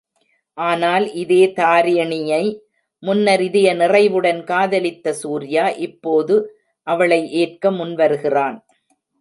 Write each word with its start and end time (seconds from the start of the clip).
ஆனால் 0.57 1.05
இதே 1.13 1.43
தாரிணியை 1.59 2.41
முன்னர் 3.03 3.43
இதய 3.49 3.69
நிறைவுடன் 3.73 4.41
காதலித்த 4.43 5.13
சூர்யா, 5.13 5.65
இப்போது 5.87 6.35
அவளை 6.87 7.21
எற்க 7.43 7.71
முன்வருகிறான். 7.71 8.57